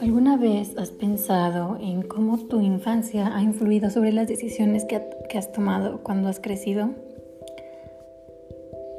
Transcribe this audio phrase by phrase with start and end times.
[0.00, 4.96] ¿Alguna vez has pensado en cómo tu infancia ha influido sobre las decisiones que,
[5.36, 6.88] has tomado cuando has crecido?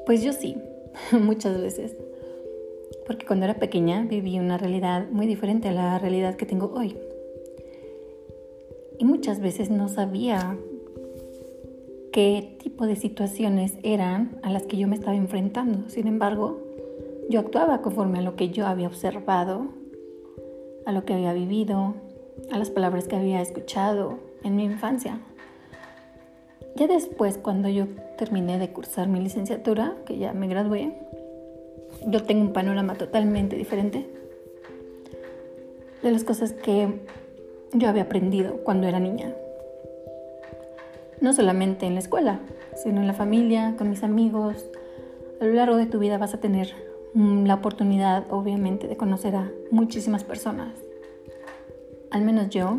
[0.05, 0.57] Pues yo sí,
[1.11, 1.97] muchas veces.
[3.07, 6.95] Porque cuando era pequeña viví una realidad muy diferente a la realidad que tengo hoy.
[8.99, 10.55] Y muchas veces no sabía
[12.13, 15.89] qué tipo de situaciones eran a las que yo me estaba enfrentando.
[15.89, 16.61] Sin embargo,
[17.27, 19.80] yo actuaba conforme a lo que yo había observado
[20.85, 21.95] a lo que había vivido,
[22.51, 25.19] a las palabras que había escuchado en mi infancia.
[26.75, 30.93] Ya después, cuando yo terminé de cursar mi licenciatura, que ya me gradué,
[32.07, 34.07] yo tengo un panorama totalmente diferente
[36.01, 37.01] de las cosas que
[37.73, 39.35] yo había aprendido cuando era niña.
[41.19, 42.39] No solamente en la escuela,
[42.75, 44.65] sino en la familia, con mis amigos.
[45.39, 46.73] A lo largo de tu vida vas a tener
[47.13, 50.73] la oportunidad, obviamente, de conocer a muchísimas personas.
[52.09, 52.77] Al menos yo,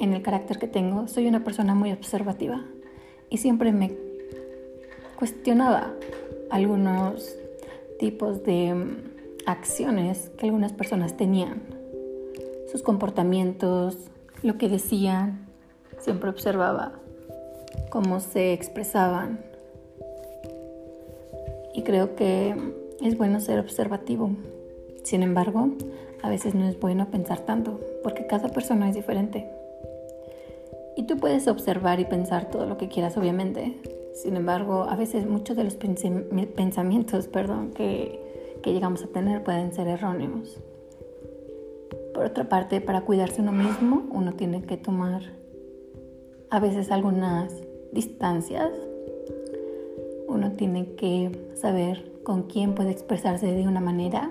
[0.00, 2.64] en el carácter que tengo, soy una persona muy observativa
[3.28, 3.92] y siempre me
[5.18, 5.92] cuestionaba
[6.50, 7.36] algunos
[7.98, 8.96] tipos de mm,
[9.46, 11.62] acciones que algunas personas tenían,
[12.70, 13.96] sus comportamientos,
[14.42, 15.46] lo que decían,
[15.98, 16.92] siempre observaba
[17.90, 19.40] cómo se expresaban.
[21.72, 22.54] Y creo que
[23.02, 24.30] es bueno ser observativo.
[25.02, 25.70] Sin embargo,
[26.22, 29.46] a veces no es bueno pensar tanto, porque cada persona es diferente.
[30.96, 33.76] Y tú puedes observar y pensar todo lo que quieras, obviamente.
[34.14, 39.72] Sin embargo, a veces muchos de los pensamientos perdón, que, que llegamos a tener pueden
[39.72, 40.60] ser erróneos.
[42.14, 45.22] Por otra parte, para cuidarse uno mismo, uno tiene que tomar
[46.48, 47.52] a veces algunas
[47.92, 48.70] distancias.
[50.28, 54.30] Uno tiene que saber con quién puede expresarse de una manera,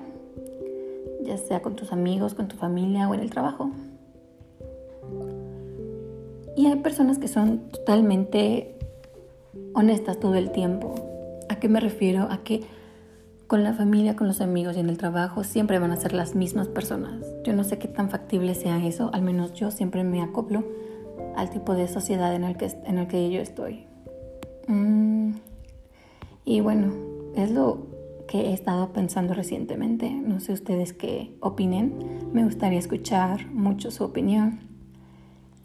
[1.21, 3.71] ya sea con tus amigos, con tu familia o en el trabajo.
[6.57, 8.75] Y hay personas que son totalmente
[9.73, 10.95] honestas todo el tiempo.
[11.49, 12.27] ¿A qué me refiero?
[12.29, 12.61] A que
[13.47, 16.35] con la familia, con los amigos y en el trabajo siempre van a ser las
[16.35, 17.25] mismas personas.
[17.43, 20.63] Yo no sé qué tan factible sea eso, al menos yo siempre me acoplo
[21.35, 23.85] al tipo de sociedad en el que, en el que yo estoy.
[24.67, 25.33] Mm,
[26.45, 27.88] y bueno, es lo
[28.27, 30.09] que he estado pensando recientemente.
[30.09, 31.94] No sé ustedes qué opinen.
[32.31, 34.61] Me gustaría escuchar mucho su opinión.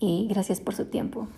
[0.00, 1.28] Y gracias por su tiempo.